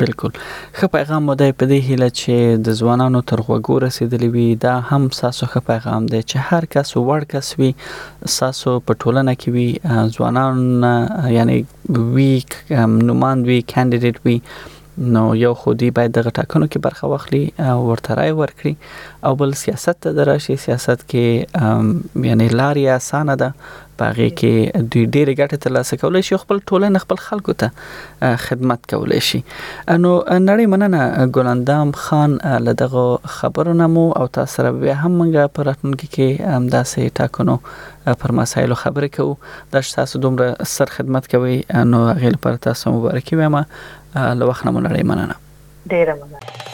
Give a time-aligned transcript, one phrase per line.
[0.00, 4.72] بالکل خه پیغام مودې په دې هیله چې د ځوانانو تر غوږو رسیدلی وي دا
[4.92, 7.72] هم ساسو خه پیغام دی چې هر کس وړ کس وي
[8.36, 11.58] ساسو په ټولنه کې وي ځوانان یعنی
[12.16, 12.32] وی
[13.12, 14.36] نوماند وی کاندیدټ وی
[14.98, 18.76] نو یو خودي باید دغه ټاکنو کې برخه واخلي او ورته راي ورکړي
[19.28, 21.26] او بل سیاست ته دراشي سیاست کې
[22.28, 23.50] یعنی لارې اسانه ده
[24.00, 29.20] پاره کې دوی ډېر ګټه ترلاسه کولای شي خپل ټولنه خپل خلکو ته خدمت کولای
[29.28, 32.36] شي نو نړۍ مننه ګلندام خان
[32.68, 33.04] له دغه
[33.38, 37.56] خبرونه مو او تاسو سره به هم موږ په راتلونکي کې همداسې ټاکنو
[38.22, 41.56] پر مسایلو خبرې کوو د تاسو دومره سر خدمت کوي
[41.94, 45.42] نو غیر پر تاسو مبارکي وایم له وخت نه مننه
[45.92, 46.73] ډیره مننه